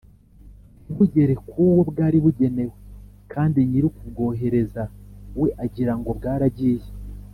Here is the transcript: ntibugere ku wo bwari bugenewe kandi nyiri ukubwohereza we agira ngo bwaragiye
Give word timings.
ntibugere 0.83 1.33
ku 1.47 1.57
wo 1.77 1.81
bwari 1.89 2.17
bugenewe 2.23 2.73
kandi 3.33 3.57
nyiri 3.69 3.85
ukubwohereza 3.89 4.83
we 5.39 5.47
agira 5.65 5.93
ngo 5.99 6.09
bwaragiye 6.17 6.85